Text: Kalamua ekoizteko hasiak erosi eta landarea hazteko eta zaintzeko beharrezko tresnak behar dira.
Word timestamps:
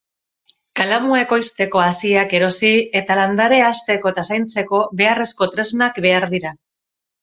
Kalamua 0.79 1.19
ekoizteko 1.23 1.83
hasiak 1.89 2.33
erosi 2.39 2.73
eta 3.03 3.19
landarea 3.23 3.69
hazteko 3.75 4.15
eta 4.17 4.27
zaintzeko 4.33 4.85
beharrezko 5.05 5.55
tresnak 5.57 6.07
behar 6.11 6.33
dira. 6.39 6.61